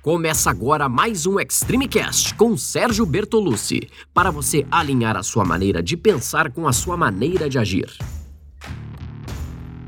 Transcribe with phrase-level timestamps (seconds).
[0.00, 5.82] Começa agora mais um Extreme Cast com Sérgio Bertolucci, para você alinhar a sua maneira
[5.82, 7.90] de pensar com a sua maneira de agir.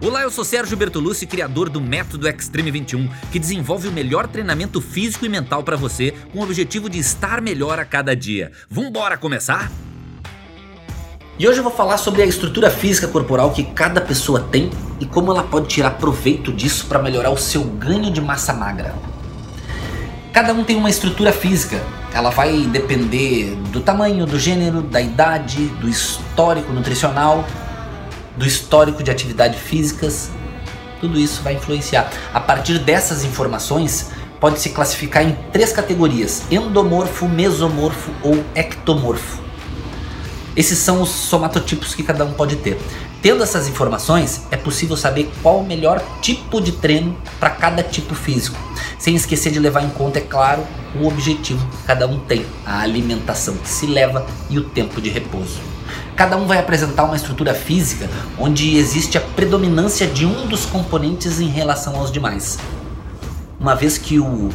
[0.03, 4.81] Olá, eu sou Sérgio Bertolucci, criador do Método Extreme 21, que desenvolve o melhor treinamento
[4.81, 8.51] físico e mental para você, com o objetivo de estar melhor a cada dia.
[8.69, 9.71] Vambora começar?
[11.39, 15.07] E hoje eu vou falar sobre a estrutura física corporal que cada pessoa tem e
[15.07, 19.10] como ela pode tirar proveito disso para melhorar o seu ganho de massa magra.
[20.33, 21.83] Cada um tem uma estrutura física.
[22.15, 27.45] Ela vai depender do tamanho, do gênero, da idade, do histórico nutricional,
[28.37, 30.31] do histórico de atividades físicas.
[31.01, 32.11] Tudo isso vai influenciar.
[32.33, 39.41] A partir dessas informações, pode se classificar em três categorias: endomorfo, mesomorfo ou ectomorfo.
[40.57, 42.81] Esses são os somatotipos que cada um pode ter.
[43.23, 48.15] Tendo essas informações, é possível saber qual o melhor tipo de treino para cada tipo
[48.15, 48.59] físico,
[48.99, 50.67] sem esquecer de levar em conta, é claro,
[50.99, 55.11] o objetivo que cada um tem, a alimentação que se leva e o tempo de
[55.11, 55.61] repouso.
[56.17, 61.41] Cada um vai apresentar uma estrutura física onde existe a predominância de um dos componentes
[61.41, 62.59] em relação aos demais.
[63.59, 64.49] Uma vez que o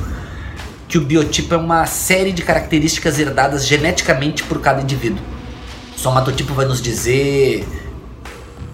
[0.88, 5.20] que o biotipo é uma série de características herdadas geneticamente por cada indivíduo.
[5.96, 7.85] O somatotipo vai nos dizer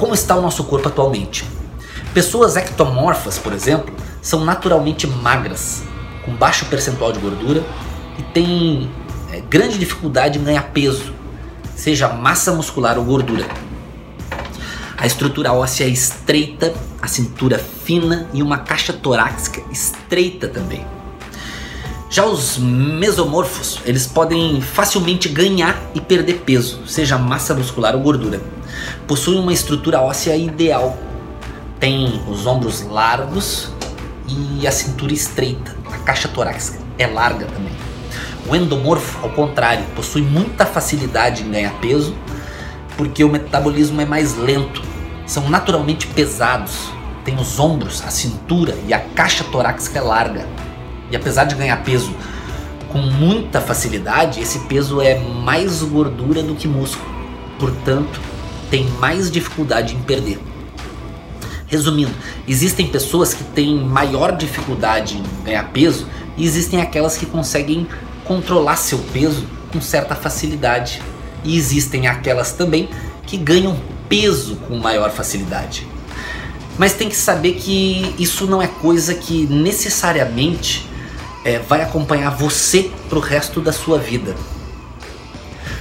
[0.02, 1.45] como está o nosso corpo atualmente.
[2.11, 5.83] Pessoas ectomorfas, por exemplo, são naturalmente magras,
[6.25, 7.63] com baixo percentual de gordura
[8.17, 8.89] e têm
[9.31, 11.13] é, grande dificuldade em ganhar peso,
[11.75, 13.45] seja massa muscular ou gordura.
[14.97, 20.83] A estrutura óssea é estreita, a cintura fina e uma caixa torácica estreita também.
[22.14, 28.42] Já os mesomorfos, eles podem facilmente ganhar e perder peso, seja massa muscular ou gordura.
[29.08, 30.98] Possuem uma estrutura óssea ideal.
[31.80, 33.72] Tem os ombros largos
[34.28, 35.73] e a cintura estreita.
[35.90, 37.72] A caixa torácica é larga também.
[38.46, 42.14] O endomorfo, ao contrário, possui muita facilidade em ganhar peso,
[42.98, 44.84] porque o metabolismo é mais lento.
[45.25, 46.91] São naturalmente pesados.
[47.24, 50.60] Tem os ombros, a cintura e a caixa torácica é larga
[51.11, 52.16] e apesar de ganhar peso
[52.89, 57.09] com muita facilidade, esse peso é mais gordura do que músculo.
[57.59, 58.19] Portanto,
[58.69, 60.39] tem mais dificuldade em perder.
[61.67, 62.11] Resumindo,
[62.47, 66.05] existem pessoas que têm maior dificuldade em ganhar peso
[66.35, 67.88] e existem aquelas que conseguem
[68.25, 71.01] controlar seu peso com certa facilidade.
[71.43, 72.89] E existem aquelas também
[73.25, 73.79] que ganham
[74.09, 75.88] peso com maior facilidade.
[76.78, 80.91] Mas tem que saber que isso não é coisa que necessariamente
[81.44, 84.35] é, vai acompanhar você pro resto da sua vida.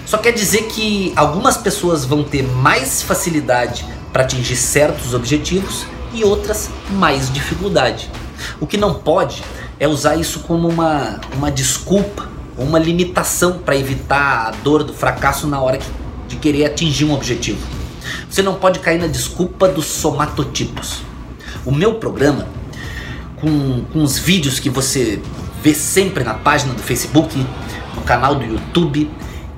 [0.06, 6.24] Só quer dizer que algumas pessoas vão ter mais facilidade para atingir certos objetivos e
[6.24, 8.10] outras mais dificuldade.
[8.58, 9.42] O que não pode
[9.78, 12.28] é usar isso como uma, uma desculpa,
[12.58, 15.86] uma limitação para evitar a dor do fracasso na hora que,
[16.28, 17.64] de querer atingir um objetivo.
[18.28, 21.02] Você não pode cair na desculpa dos somatotipos.
[21.64, 22.48] O meu programa,
[23.40, 25.20] com, com os vídeos que você
[25.62, 27.36] vê sempre na página do Facebook,
[27.94, 29.10] no canal do YouTube,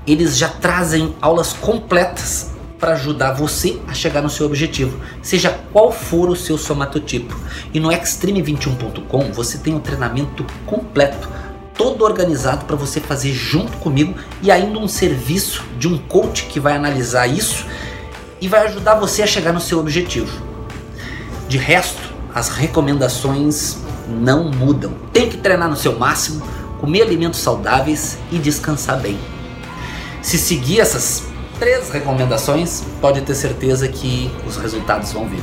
[0.07, 5.93] eles já trazem aulas completas para ajudar você a chegar no seu objetivo, seja qual
[5.93, 7.39] for o seu somatotipo.
[7.73, 11.29] E no extreme21.com você tem um treinamento completo,
[11.75, 16.59] todo organizado para você fazer junto comigo e ainda um serviço de um coach que
[16.59, 17.65] vai analisar isso
[18.41, 20.43] e vai ajudar você a chegar no seu objetivo.
[21.49, 23.79] De resto, as recomendações
[24.13, 24.93] não mudam.
[25.13, 26.43] Tem que treinar no seu máximo,
[26.79, 29.19] comer alimentos saudáveis e descansar bem.
[30.23, 31.25] Se seguir essas
[31.59, 35.43] três recomendações, pode ter certeza que os resultados vão vir.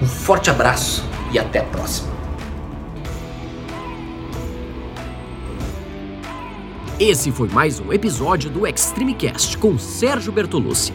[0.00, 2.14] Um forte abraço e até a próxima.
[6.98, 10.94] Esse foi mais um episódio do Extreme Cast com Sérgio Bertolucci.